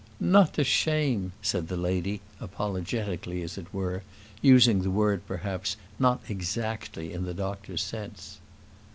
[0.19, 4.01] "Not to shame," said the lady, apologetically, as it were,
[4.41, 8.39] using the word perhaps not exactly in the doctor's sense.